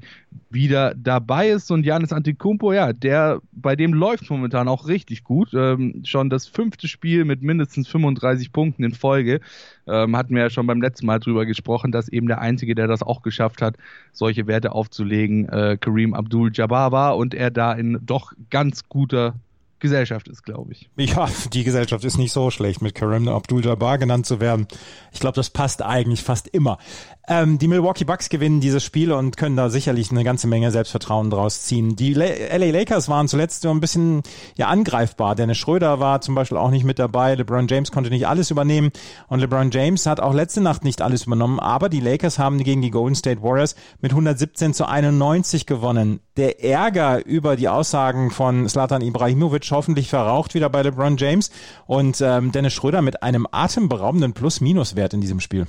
wieder 0.50 0.94
dabei 0.96 1.50
ist 1.50 1.72
und 1.72 1.86
Janis 1.86 2.12
Antetokounmpo, 2.12 2.74
ja, 2.74 2.94
der 2.94 3.40
bei 3.54 3.76
dem 3.76 3.94
läuft 3.94 4.30
momentan 4.30 4.68
auch 4.68 4.88
richtig 4.88 5.24
gut. 5.24 5.54
Ähm, 5.54 6.02
schon 6.06 6.30
das 6.30 6.48
fünfte 6.48 6.88
Spiel 6.88 7.26
mit 7.26 7.42
mindestens 7.42 7.88
35 7.88 8.52
Punkten 8.52 8.84
in 8.84 8.94
Folge. 8.94 9.40
Ähm, 9.88 10.16
hatten 10.18 10.36
wir 10.36 10.44
ja 10.44 10.50
schon 10.50 10.68
beim 10.68 10.82
letzten 10.82 11.06
Mal 11.06 11.20
drüber 11.20 11.46
gesprochen, 11.46 11.92
dass 11.92 12.10
eben 12.10 12.28
der 12.28 12.42
Einzige, 12.42 12.76
der 12.76 12.88
das 12.88 13.02
auch 13.02 13.22
geschafft 13.22 13.62
hat, 13.62 13.78
solche 14.12 14.48
Werte 14.48 14.74
aufzulegen, 14.74 15.48
äh, 15.50 15.78
Kareem 15.80 16.14
Abdul-Jabbar 16.14 16.92
war 16.92 17.18
und 17.18 17.34
er 17.34 17.52
da 17.52 17.74
in 17.74 18.00
doch 18.06 18.34
ganz 18.50 18.88
guter 18.90 19.36
Gesellschaft 19.80 20.28
ist, 20.30 20.44
glaube 20.44 20.72
ich. 20.72 20.90
Ja, 20.98 21.30
die 21.54 21.64
Gesellschaft 21.64 22.04
ist 22.06 22.18
nicht 22.18 22.32
so 22.32 22.50
schlecht, 22.50 22.82
mit 22.82 22.96
Kareem 22.96 23.28
Abdul-Jabbar 23.28 24.00
genannt 24.00 24.26
zu 24.26 24.40
werden. 24.40 24.68
Ich 25.12 25.20
glaube, 25.20 25.36
das 25.36 25.50
passt 25.50 25.84
eigentlich 25.84 26.24
fast 26.24 26.48
immer. 26.48 26.80
Ähm, 27.28 27.58
die 27.58 27.68
Milwaukee 27.68 28.04
Bucks 28.04 28.30
gewinnen 28.30 28.60
dieses 28.60 28.84
Spiel 28.84 29.12
und 29.12 29.36
können 29.36 29.56
da 29.56 29.70
sicherlich 29.70 30.12
eine 30.12 30.24
ganze 30.24 30.48
Menge 30.48 30.70
Selbstvertrauen 30.70 31.32
draus 31.32 31.64
ziehen. 31.64 31.96
Die 31.96 32.14
LA 32.14 32.58
Lakers 32.58 33.10
waren 33.10 33.28
zuletzt 33.28 33.64
so 33.64 33.72
ein 33.72 33.80
bisschen 33.80 34.22
ja 34.56 34.68
angreifbar. 34.68 35.36
Dennis 35.36 35.58
Schröder 35.58 36.00
war 36.00 36.22
zum 36.22 36.36
Beispiel 36.36 36.58
auch 36.58 36.70
nicht 36.70 36.84
mit 36.84 37.00
dabei. 37.00 37.34
LeBron 37.34 37.68
James 37.68 37.92
konnte 37.92 38.12
nicht 38.12 38.28
alles 38.28 38.52
übernehmen 38.52 38.92
und 39.28 39.40
LeBron 39.40 39.72
James 39.72 40.06
hat 40.06 40.20
auch 40.20 40.34
letzte 40.34 40.62
Nacht 40.62 40.84
nicht 40.84 41.02
alles 41.02 41.26
übernommen. 41.26 41.60
Aber 41.60 41.90
die 41.90 42.00
Lakers 42.00 42.38
haben 42.38 42.64
gegen 42.64 42.84
die 42.84 42.92
Golden 42.92 43.16
State 43.16 43.42
Warriors 43.42 43.76
mit 44.02 44.12
117 44.12 44.76
zu 44.76 44.88
91 44.88 45.66
gewonnen. 45.66 46.20
Der 46.38 46.64
Ärger 46.64 47.26
über 47.26 47.56
die 47.56 47.70
Aussagen 47.70 48.30
von 48.30 48.70
Slatan 48.70 49.02
Ibrahimovic 49.02 49.68
hoffentlich 49.72 50.10
verraucht 50.10 50.54
wieder 50.54 50.70
bei 50.70 50.84
LeBron 50.84 51.18
James 51.18 51.50
und 51.88 52.22
ähm, 52.22 52.52
Dennis 52.52 52.74
Schröder 52.74 53.02
mit 53.02 53.24
einem 53.24 53.48
atemberaubenden 53.52 54.34
Plus-Minus-Wert 54.34 55.16
in 55.16 55.22
diesem 55.22 55.40
Spiel. 55.40 55.66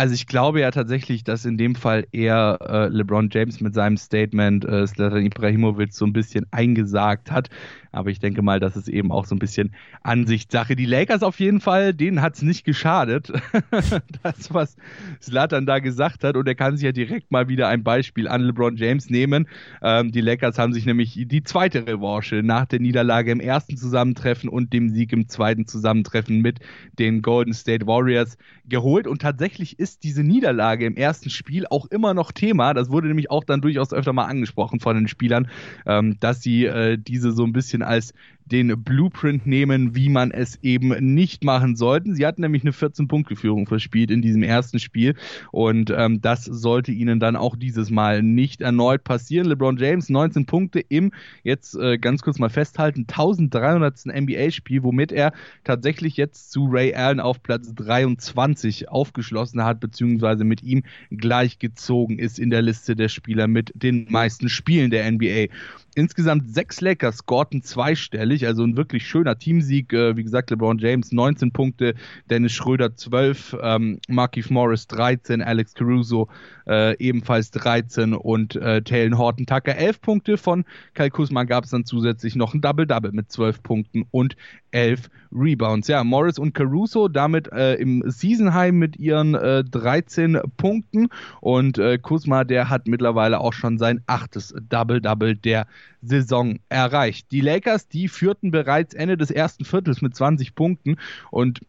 Also 0.00 0.14
ich 0.14 0.26
glaube 0.26 0.60
ja 0.60 0.70
tatsächlich, 0.70 1.24
dass 1.24 1.44
in 1.44 1.58
dem 1.58 1.74
Fall 1.74 2.06
eher 2.10 2.56
äh, 2.62 2.88
LeBron 2.88 3.28
James 3.30 3.60
mit 3.60 3.74
seinem 3.74 3.98
Statement 3.98 4.64
äh, 4.64 4.86
Slatan 4.86 5.26
Ibrahimovic 5.26 5.92
so 5.92 6.06
ein 6.06 6.14
bisschen 6.14 6.46
eingesagt 6.52 7.30
hat. 7.30 7.50
Aber 7.92 8.10
ich 8.10 8.20
denke 8.20 8.42
mal, 8.42 8.60
das 8.60 8.76
ist 8.76 8.88
eben 8.88 9.10
auch 9.10 9.26
so 9.26 9.34
ein 9.34 9.38
bisschen 9.38 9.74
Ansichtssache. 10.02 10.76
Die 10.76 10.86
Lakers 10.86 11.22
auf 11.22 11.40
jeden 11.40 11.60
Fall, 11.60 11.92
denen 11.94 12.22
hat 12.22 12.34
es 12.34 12.42
nicht 12.42 12.64
geschadet, 12.64 13.32
das, 14.22 14.54
was 14.54 14.76
Slatan 15.20 15.66
da 15.66 15.78
gesagt 15.78 16.24
hat. 16.24 16.36
Und 16.36 16.46
er 16.46 16.54
kann 16.54 16.76
sich 16.76 16.84
ja 16.84 16.92
direkt 16.92 17.30
mal 17.30 17.48
wieder 17.48 17.68
ein 17.68 17.82
Beispiel 17.82 18.28
an 18.28 18.42
LeBron 18.42 18.76
James 18.76 19.10
nehmen. 19.10 19.48
Ähm, 19.82 20.12
die 20.12 20.20
Lakers 20.20 20.58
haben 20.58 20.72
sich 20.72 20.86
nämlich 20.86 21.18
die 21.26 21.42
zweite 21.42 21.86
Revanche 21.86 22.42
nach 22.42 22.66
der 22.66 22.80
Niederlage 22.80 23.32
im 23.32 23.40
ersten 23.40 23.76
Zusammentreffen 23.76 24.48
und 24.48 24.72
dem 24.72 24.90
Sieg 24.90 25.12
im 25.12 25.28
zweiten 25.28 25.66
Zusammentreffen 25.66 26.40
mit 26.40 26.60
den 26.98 27.22
Golden 27.22 27.54
State 27.54 27.86
Warriors 27.86 28.36
geholt. 28.66 29.06
Und 29.06 29.22
tatsächlich 29.22 29.78
ist 29.78 30.04
diese 30.04 30.22
Niederlage 30.22 30.86
im 30.86 30.96
ersten 30.96 31.30
Spiel 31.30 31.66
auch 31.66 31.86
immer 31.86 32.14
noch 32.14 32.32
Thema. 32.32 32.72
Das 32.74 32.90
wurde 32.90 33.08
nämlich 33.08 33.30
auch 33.30 33.44
dann 33.44 33.60
durchaus 33.60 33.92
öfter 33.92 34.12
mal 34.12 34.26
angesprochen 34.26 34.80
von 34.80 34.96
den 34.96 35.08
Spielern, 35.08 35.48
ähm, 35.86 36.16
dass 36.20 36.42
sie 36.42 36.64
äh, 36.64 36.96
diese 36.96 37.32
so 37.32 37.44
ein 37.44 37.52
bisschen 37.52 37.79
bisschen 37.80 37.82
als 37.82 38.14
den 38.50 38.82
Blueprint 38.82 39.46
nehmen, 39.46 39.94
wie 39.94 40.08
man 40.08 40.30
es 40.30 40.58
eben 40.62 40.88
nicht 41.14 41.44
machen 41.44 41.76
sollte. 41.76 42.14
Sie 42.14 42.26
hatten 42.26 42.42
nämlich 42.42 42.62
eine 42.62 42.72
14-Punkte-Führung 42.72 43.66
verspielt 43.66 44.10
in 44.10 44.22
diesem 44.22 44.42
ersten 44.42 44.78
Spiel 44.78 45.14
und 45.50 45.90
ähm, 45.90 46.20
das 46.20 46.44
sollte 46.44 46.92
ihnen 46.92 47.20
dann 47.20 47.36
auch 47.36 47.56
dieses 47.56 47.90
Mal 47.90 48.22
nicht 48.22 48.60
erneut 48.60 49.04
passieren. 49.04 49.46
LeBron 49.46 49.76
James 49.76 50.08
19 50.08 50.46
Punkte 50.46 50.80
im, 50.80 51.12
jetzt 51.42 51.74
äh, 51.76 51.98
ganz 51.98 52.22
kurz 52.22 52.38
mal 52.38 52.50
festhalten, 52.50 53.06
1300. 53.08 53.90
NBA-Spiel, 54.20 54.82
womit 54.82 55.12
er 55.12 55.32
tatsächlich 55.64 56.16
jetzt 56.16 56.50
zu 56.50 56.66
Ray 56.66 56.94
Allen 56.94 57.20
auf 57.20 57.42
Platz 57.42 57.72
23 57.74 58.88
aufgeschlossen 58.88 59.64
hat, 59.64 59.80
beziehungsweise 59.80 60.44
mit 60.44 60.62
ihm 60.62 60.82
gleichgezogen 61.10 62.18
ist 62.18 62.38
in 62.38 62.50
der 62.50 62.62
Liste 62.62 62.96
der 62.96 63.08
Spieler 63.08 63.46
mit 63.46 63.72
den 63.74 64.06
meisten 64.10 64.48
Spielen 64.48 64.90
der 64.90 65.10
NBA. 65.10 65.46
Insgesamt 65.94 66.54
sechs 66.54 66.80
Lakers 66.80 67.18
scorten 67.18 67.62
zweistellig, 67.62 68.39
also 68.46 68.64
ein 68.64 68.76
wirklich 68.76 69.06
schöner 69.06 69.38
Teamsieg. 69.38 69.92
Äh, 69.92 70.16
wie 70.16 70.22
gesagt, 70.22 70.50
LeBron 70.50 70.78
James 70.78 71.12
19 71.12 71.52
Punkte, 71.52 71.94
Dennis 72.28 72.52
Schröder 72.52 72.94
12, 72.94 73.56
ähm, 73.62 73.98
Markif 74.08 74.50
Morris 74.50 74.86
13, 74.86 75.42
Alex 75.42 75.74
Caruso 75.74 76.28
äh, 76.70 76.96
ebenfalls 76.98 77.50
13 77.50 78.14
und 78.14 78.56
äh, 78.56 78.80
Taylor 78.82 79.18
Horton 79.18 79.46
Tucker 79.46 79.76
11 79.76 80.00
Punkte. 80.00 80.36
Von 80.36 80.64
Kyle 80.94 81.10
Kuzma 81.10 81.44
gab 81.44 81.64
es 81.64 81.70
dann 81.70 81.84
zusätzlich 81.84 82.36
noch 82.36 82.54
ein 82.54 82.60
Double-Double 82.60 83.12
mit 83.12 83.30
12 83.30 83.62
Punkten 83.62 84.06
und 84.10 84.36
11 84.70 85.10
Rebounds. 85.32 85.88
Ja, 85.88 86.04
Morris 86.04 86.38
und 86.38 86.54
Caruso 86.54 87.08
damit 87.08 87.50
äh, 87.52 87.74
im 87.74 88.02
Season 88.06 88.54
High 88.54 88.72
mit 88.72 88.96
ihren 88.98 89.34
äh, 89.34 89.64
13 89.64 90.38
Punkten 90.56 91.08
und 91.40 91.78
äh, 91.78 91.98
Kuzma, 91.98 92.44
der 92.44 92.68
hat 92.68 92.86
mittlerweile 92.86 93.40
auch 93.40 93.52
schon 93.52 93.78
sein 93.78 94.00
achtes 94.06 94.54
Double-Double 94.68 95.36
der 95.36 95.66
Saison 96.02 96.58
erreicht. 96.68 97.30
Die 97.30 97.40
Lakers, 97.40 97.88
die 97.88 98.08
führten 98.30 98.52
bereits 98.52 98.94
Ende 98.94 99.16
des 99.16 99.32
ersten 99.32 99.64
Viertels 99.64 100.02
mit 100.02 100.14
20 100.14 100.54
Punkten 100.54 100.96
und 101.32 101.60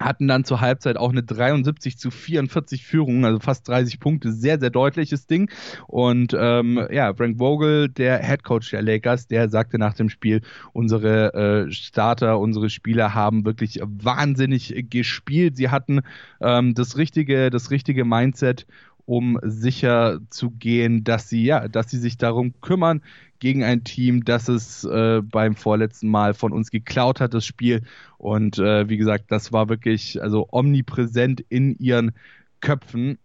hatten 0.00 0.28
dann 0.28 0.44
zur 0.44 0.60
Halbzeit 0.60 0.96
auch 0.96 1.10
eine 1.10 1.24
73 1.24 1.98
zu 1.98 2.12
44 2.12 2.86
Führung, 2.86 3.24
also 3.24 3.40
fast 3.40 3.66
30 3.66 3.98
Punkte, 3.98 4.32
sehr, 4.32 4.60
sehr 4.60 4.70
deutliches 4.70 5.26
Ding. 5.26 5.50
Und 5.88 6.36
ähm, 6.38 6.86
ja, 6.92 7.12
Frank 7.14 7.38
Vogel, 7.38 7.88
der 7.88 8.24
Head 8.24 8.44
Coach 8.44 8.70
der 8.70 8.82
Lakers, 8.82 9.26
der 9.26 9.48
sagte 9.48 9.76
nach 9.76 9.94
dem 9.94 10.08
Spiel, 10.08 10.42
unsere 10.72 11.34
äh, 11.66 11.72
Starter, 11.72 12.38
unsere 12.38 12.70
Spieler 12.70 13.12
haben 13.12 13.44
wirklich 13.44 13.80
wahnsinnig 13.82 14.86
gespielt. 14.88 15.56
Sie 15.56 15.68
hatten 15.68 16.02
ähm, 16.40 16.74
das 16.74 16.96
richtige, 16.96 17.50
das 17.50 17.72
richtige 17.72 18.04
Mindset 18.04 18.68
um 19.08 19.38
sicher 19.42 20.20
zu 20.28 20.50
gehen, 20.50 21.02
dass 21.02 21.30
sie 21.30 21.42
ja, 21.42 21.66
dass 21.66 21.90
sie 21.90 21.96
sich 21.96 22.18
darum 22.18 22.52
kümmern 22.60 23.00
gegen 23.38 23.64
ein 23.64 23.82
Team, 23.82 24.22
das 24.22 24.48
es 24.48 24.84
äh, 24.84 25.22
beim 25.22 25.56
vorletzten 25.56 26.10
Mal 26.10 26.34
von 26.34 26.52
uns 26.52 26.70
geklaut 26.70 27.18
hat, 27.18 27.32
das 27.32 27.46
Spiel. 27.46 27.84
Und 28.18 28.58
äh, 28.58 28.86
wie 28.90 28.98
gesagt, 28.98 29.32
das 29.32 29.50
war 29.50 29.70
wirklich 29.70 30.22
also 30.22 30.46
omnipräsent 30.50 31.42
in 31.48 31.78
ihren 31.78 32.12
Köpfen. 32.60 33.16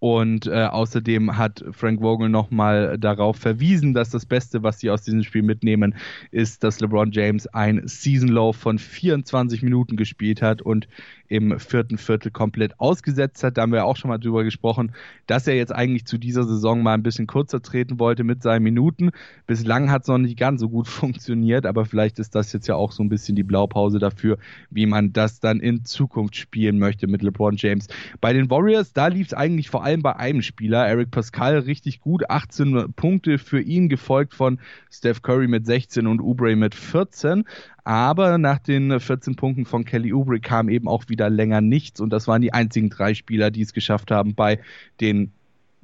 Und 0.00 0.46
äh, 0.46 0.64
außerdem 0.64 1.36
hat 1.36 1.62
Frank 1.72 2.00
Vogel 2.00 2.30
nochmal 2.30 2.96
darauf 2.98 3.36
verwiesen, 3.36 3.92
dass 3.92 4.08
das 4.08 4.24
Beste, 4.24 4.62
was 4.62 4.80
sie 4.80 4.88
aus 4.90 5.02
diesem 5.02 5.22
Spiel 5.22 5.42
mitnehmen, 5.42 5.94
ist, 6.30 6.64
dass 6.64 6.80
LeBron 6.80 7.12
James 7.12 7.46
ein 7.48 7.82
Season 7.86 8.30
Low 8.30 8.54
von 8.54 8.78
24 8.78 9.62
Minuten 9.62 9.96
gespielt 9.96 10.40
hat 10.40 10.62
und 10.62 10.88
im 11.30 11.58
vierten 11.60 11.96
Viertel 11.96 12.32
komplett 12.32 12.78
ausgesetzt 12.80 13.44
hat. 13.44 13.56
Da 13.56 13.62
haben 13.62 13.72
wir 13.72 13.84
auch 13.84 13.96
schon 13.96 14.10
mal 14.10 14.18
drüber 14.18 14.42
gesprochen, 14.42 14.92
dass 15.28 15.46
er 15.46 15.54
jetzt 15.54 15.72
eigentlich 15.72 16.04
zu 16.04 16.18
dieser 16.18 16.42
Saison 16.42 16.82
mal 16.82 16.94
ein 16.94 17.04
bisschen 17.04 17.28
kürzer 17.28 17.62
treten 17.62 18.00
wollte 18.00 18.24
mit 18.24 18.42
seinen 18.42 18.64
Minuten. 18.64 19.10
Bislang 19.46 19.92
hat 19.92 20.02
es 20.02 20.08
noch 20.08 20.18
nicht 20.18 20.36
ganz 20.36 20.60
so 20.60 20.68
gut 20.68 20.88
funktioniert, 20.88 21.66
aber 21.66 21.84
vielleicht 21.84 22.18
ist 22.18 22.34
das 22.34 22.52
jetzt 22.52 22.66
ja 22.66 22.74
auch 22.74 22.90
so 22.90 23.04
ein 23.04 23.08
bisschen 23.08 23.36
die 23.36 23.44
Blaupause 23.44 24.00
dafür, 24.00 24.38
wie 24.70 24.86
man 24.86 25.12
das 25.12 25.38
dann 25.38 25.60
in 25.60 25.84
Zukunft 25.84 26.34
spielen 26.34 26.80
möchte 26.80 27.06
mit 27.06 27.22
LeBron 27.22 27.54
James. 27.56 27.86
Bei 28.20 28.32
den 28.32 28.50
Warriors, 28.50 28.92
da 28.92 29.06
lief 29.06 29.28
es 29.28 29.34
eigentlich 29.34 29.70
vor 29.70 29.84
allem 29.84 30.02
bei 30.02 30.16
einem 30.16 30.42
Spieler, 30.42 30.84
Eric 30.84 31.12
Pascal, 31.12 31.60
richtig 31.60 32.00
gut. 32.00 32.28
18 32.28 32.92
Punkte 32.96 33.38
für 33.38 33.60
ihn, 33.60 33.88
gefolgt 33.88 34.34
von 34.34 34.58
Steph 34.90 35.22
Curry 35.22 35.46
mit 35.46 35.64
16 35.64 36.08
und 36.08 36.20
Oubre 36.20 36.56
mit 36.56 36.74
14. 36.74 37.44
Aber 37.84 38.38
nach 38.38 38.58
den 38.58 39.00
14 39.00 39.36
Punkten 39.36 39.64
von 39.64 39.84
Kelly 39.84 40.12
Oubre 40.12 40.40
kam 40.40 40.68
eben 40.68 40.88
auch 40.88 41.08
wieder 41.08 41.30
länger 41.30 41.60
nichts. 41.60 42.00
Und 42.00 42.10
das 42.10 42.28
waren 42.28 42.42
die 42.42 42.52
einzigen 42.52 42.90
drei 42.90 43.14
Spieler, 43.14 43.50
die 43.50 43.62
es 43.62 43.72
geschafft 43.72 44.10
haben, 44.10 44.34
bei 44.34 44.60
den 45.00 45.32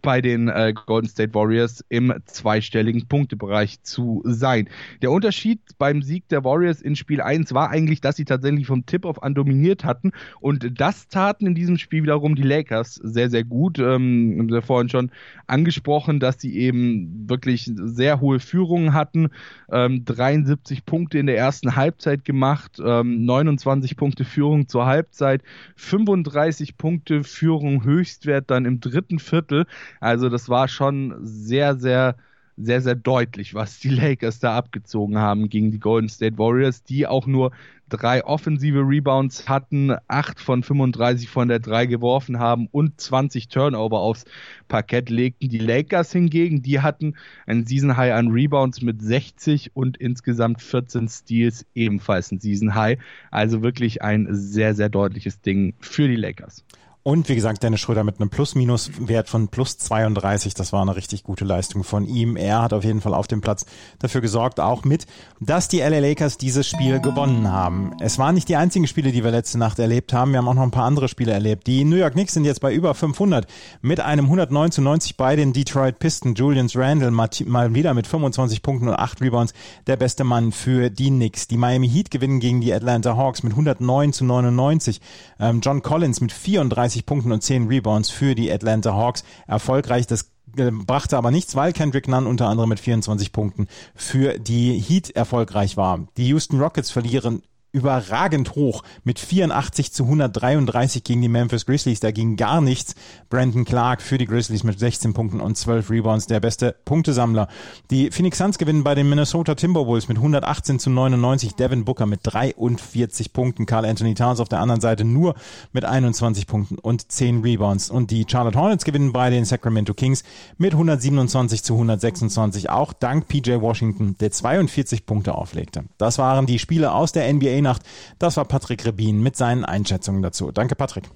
bei 0.07 0.21
den 0.21 0.47
äh, 0.47 0.73
Golden 0.73 1.09
State 1.09 1.35
Warriors 1.35 1.85
im 1.89 2.15
zweistelligen 2.27 3.09
Punktebereich 3.09 3.83
zu 3.83 4.23
sein. 4.25 4.69
Der 5.03 5.11
Unterschied 5.11 5.59
beim 5.79 6.01
Sieg 6.01 6.29
der 6.29 6.45
Warriors 6.45 6.81
in 6.81 6.95
Spiel 6.95 7.21
1 7.21 7.53
war 7.55 7.71
eigentlich, 7.71 8.01
dass 8.01 8.15
sie 8.15 8.25
tatsächlich 8.25 8.69
vom 8.69 8.87
Tip-Off 8.87 9.21
an 9.21 9.35
dominiert 9.35 9.85
hatten 9.85 10.13
und 10.41 10.81
das 10.81 11.09
taten 11.09 11.49
in 11.49 11.57
diesem 11.57 11.77
Spiel 11.77 12.05
wiederum 12.05 12.37
die 12.37 12.45
Lakers 12.45 12.95
sehr, 12.95 13.31
sehr 13.31 13.43
gut. 13.43 13.81
Ähm, 13.81 14.37
haben 14.39 14.49
wir 14.49 14.63
vorhin 14.63 14.89
schon 14.89 15.11
angesprochen, 15.49 16.21
dass 16.21 16.41
sie 16.41 16.57
eben 16.57 17.29
wirklich 17.29 17.69
sehr 17.75 18.21
hohe 18.21 18.39
Führungen 18.39 18.95
hatten. 18.95 19.31
Ähm, 19.73 20.05
73 20.05 20.87
Punkte 20.87 21.19
in 21.19 21.27
der 21.27 21.37
ersten 21.37 21.75
Halbzeit 21.75 22.25
gemacht, 22.25 22.81
ähm, 22.81 23.25
29 23.25 23.97
Punkte 23.97 24.25
Führung 24.25 24.69
zur 24.69 24.87
Halbzeit, 24.87 25.43
35 25.75 26.77
Punkte 26.77 27.25
Führung 27.25 27.83
Höchstwert 27.83 28.53
dann 28.53 28.67
im 28.67 28.79
dritten 28.79 29.19
Viertel. 29.19 29.67
Also 30.00 30.29
das 30.29 30.49
war 30.49 30.69
schon 30.69 31.15
sehr, 31.23 31.76
sehr 31.76 32.17
sehr, 32.57 32.81
sehr 32.81 32.95
deutlich, 32.95 33.55
was 33.55 33.79
die 33.81 33.88
Lakers 33.91 34.38
da 34.38 34.57
abgezogen 34.57 35.19
haben 35.19 35.49
gegen 35.49 35.71
die 35.71 35.79
Golden 35.79 36.09
State 36.09 36.38
Warriors, 36.38 36.83
die 36.83 37.07
auch 37.07 37.26
nur 37.26 37.53
drei 37.88 38.25
offensive 38.25 38.81
Rebounds 38.81 39.49
hatten, 39.49 39.95
acht 40.09 40.41
von 40.41 40.62
35 40.62 41.29
von 41.29 41.49
der 41.49 41.61
drei 41.61 41.87
geworfen 41.87 42.38
haben 42.38 42.67
und 42.73 43.00
20 43.00 43.49
Turnover 43.49 43.99
aufs 44.00 44.25
Parkett 44.67 45.09
legten. 45.09 45.49
Die 45.49 45.59
Lakers 45.59 46.11
hingegen, 46.11 46.62
die 46.62 46.81
hatten 46.81 47.15
ein 47.47 47.65
Season 47.65 47.97
High 47.97 48.15
an 48.15 48.29
Rebounds 48.29 48.83
mit 48.83 49.00
60 49.03 49.76
und 49.76 49.99
insgesamt 49.99 50.62
14 50.62 51.09
Steals, 51.09 51.65
ebenfalls 51.75 52.33
ein 52.33 52.41
Season 52.41 52.75
High. 52.75 52.99
Also 53.31 53.62
wirklich 53.62 54.03
ein 54.03 54.26
sehr, 54.31 54.75
sehr 54.75 54.88
deutliches 54.88 55.41
Ding 55.41 55.75
für 55.79 56.09
die 56.09 56.17
Lakers. 56.17 56.65
Und 57.07 57.29
wie 57.29 57.37
gesagt, 57.37 57.63
Dennis 57.63 57.79
Schröder 57.79 58.03
mit 58.03 58.19
einem 58.19 58.31
Plus-Minus-Wert 58.31 59.29
von 59.29 59.47
plus 59.47 59.79
32. 59.79 60.55
Das 60.55 60.73
war 60.73 60.83
eine 60.83 60.97
richtig 60.97 61.23
gute 61.23 61.45
Leistung 61.45 61.85
von 61.85 62.05
ihm. 62.05 62.35
Er 62.35 62.61
hat 62.63 62.73
auf 62.73 62.83
jeden 62.83 63.01
Fall 63.01 63.15
auf 63.15 63.29
dem 63.29 63.41
Platz 63.41 63.65
dafür 64.01 64.21
gesorgt, 64.21 64.59
auch 64.59 64.83
mit, 64.83 65.07
dass 65.39 65.69
die 65.69 65.79
LA 65.79 66.01
Lakers 66.01 66.37
dieses 66.37 66.67
Spiel 66.67 66.99
gewonnen 66.99 67.53
haben. 67.53 67.93
Es 68.01 68.19
waren 68.19 68.35
nicht 68.35 68.49
die 68.49 68.57
einzigen 68.57 68.89
Spiele, 68.89 69.13
die 69.13 69.23
wir 69.23 69.31
letzte 69.31 69.57
Nacht 69.57 69.79
erlebt 69.79 70.13
haben. 70.13 70.33
Wir 70.33 70.39
haben 70.39 70.49
auch 70.49 70.55
noch 70.55 70.65
ein 70.65 70.73
paar 70.73 70.85
andere 70.85 71.07
Spiele 71.07 71.31
erlebt. 71.31 71.69
Die 71.69 71.85
New 71.85 71.95
York 71.95 72.15
Knicks 72.15 72.35
sind 72.35 72.45
jetzt 72.45 72.61
bei 72.61 72.75
über 72.75 72.93
500 72.93 73.47
mit 73.83 74.01
einem 74.01 74.25
109 74.25 74.73
zu 74.73 74.83
90 74.83 75.17
bei 75.17 75.37
den 75.37 75.53
Detroit 75.53 76.01
Pistons. 76.01 76.37
Julians 76.37 76.75
Randle 76.75 77.13
mal 77.13 77.73
wieder 77.73 77.95
mit 77.95 78.09
25 78.09 78.63
Punkten 78.63 78.89
und 78.89 78.97
8 78.97 79.21
Rebounds. 79.21 79.55
Der 79.87 79.97
beste 79.97 80.25
Mann 80.25 80.51
für 80.51 80.91
die 80.91 81.11
Knicks. 81.11 81.47
Die 81.47 81.57
Miami 81.57 81.89
Heat 81.89 82.11
gewinnen 82.11 82.41
gegen 82.41 82.61
die 82.61 82.75
Atlanta 82.75 83.17
Hawks 83.17 83.45
mit 83.45 83.53
109 83.53 84.13
zu 84.13 84.25
99. 84.25 85.01
Ähm, 85.39 85.61
John 85.61 85.83
Collins 85.83 86.21
mit 86.21 86.33
34 86.33 86.96
30 86.97 87.07
Punkten 87.07 87.33
und 87.33 87.43
10 87.43 87.69
Rebounds 87.69 88.11
für 88.11 88.35
die 88.35 88.50
Atlanta 88.50 88.95
Hawks. 88.95 89.25
Erfolgreich, 89.47 90.07
das 90.07 90.31
brachte 90.55 91.19
aber 91.19 91.31
nichts, 91.31 91.55
weil 91.55 91.73
Kendrick 91.73 92.09
Nunn 92.09 92.26
unter 92.26 92.49
anderem 92.49 92.71
mit 92.71 92.81
24 92.81 93.33
Punkten 93.33 93.67
für 93.95 94.38
die 94.38 94.79
Heat 94.79 95.11
erfolgreich 95.11 95.76
war. 95.76 96.07
Die 96.17 96.29
Houston 96.29 96.59
Rockets 96.59 96.91
verlieren 96.91 97.43
überragend 97.76 98.54
hoch 98.54 98.83
mit 99.04 99.18
84 99.18 99.92
zu 99.92 100.04
133 100.04 101.04
gegen 101.04 101.21
die 101.21 101.28
Memphis 101.28 101.66
Grizzlies. 101.66 102.00
Da 102.00 102.11
ging 102.11 102.37
gar 102.37 102.62
nichts. 102.62 102.95
Brandon 103.28 103.66
Clark 103.66 104.00
für 104.00 104.16
die 104.16 104.25
Grizzlies 104.25 104.64
mit 104.64 104.78
16 104.78 105.12
Punkten 105.12 105.40
und 105.40 105.59
12 105.59 105.90
Rebounds, 105.90 106.26
der 106.26 106.40
beste 106.40 106.75
Punktesammler. 106.87 107.49
Die 107.90 108.11
Phoenix 108.11 108.38
Suns 108.38 108.56
gewinnen 108.56 108.83
bei 108.83 108.95
den 108.95 109.11
Minnesota 109.11 109.54
Timberwolves 109.54 110.09
mit 110.09 110.16
118 110.16 110.78
zu 110.78 110.88
99. 110.88 111.54
Devin 111.54 111.85
Booker 111.85 112.06
mit 112.06 112.21
43 112.23 113.35
Punkten. 113.35 113.66
Carl 113.66 113.85
Anthony 113.85 114.14
Towns 114.14 114.40
auf 114.40 114.49
der 114.49 114.61
anderen 114.61 114.80
Seite 114.80 115.04
nur 115.04 115.35
mit 115.73 115.85
21 115.85 116.47
Punkten 116.47 116.78
und 116.78 117.12
10 117.12 117.42
Rebounds. 117.42 117.90
Und 117.90 118.11
die 118.11 118.25
Charlotte 118.26 118.59
Hornets 118.59 118.87
gewinnen 118.87 119.12
bei 119.12 119.28
den 119.28 119.45
Sacramento 119.45 119.92
Kings 119.92 120.25
mit 120.56 120.73
127 120.73 121.62
zu 121.62 121.75
126. 121.75 122.71
Auch 122.71 122.95
dank 122.95 123.28
PJ 123.28 123.61
Washington, 123.61 124.16
der 124.18 124.30
42 124.30 125.04
Punkte 125.04 125.35
auflegte. 125.35 125.85
Das 125.99 126.16
waren 126.16 126.47
die 126.47 126.59
Spiele 126.59 126.92
aus 126.92 127.12
der 127.12 127.30
NBA 127.30 127.66
Nacht. 127.67 127.83
Das 128.19 128.37
war 128.37 128.45
Patrick 128.45 128.85
Rebin 128.85 129.23
mit 129.23 129.37
seinen 129.37 129.65
Einschätzungen 129.65 130.23
dazu. 130.23 130.53
Danke, 130.53 130.75
Patrick. 130.75 131.11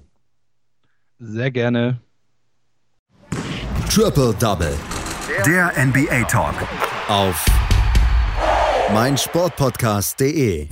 Sehr 1.19 1.51
gerne. 1.51 2.01
Triple 3.89 4.33
Double. 4.39 4.77
Der 5.45 5.71
NBA 5.85 6.23
Talk. 6.23 6.55
Auf 7.07 7.45
meinsportpodcast.de 8.93 10.67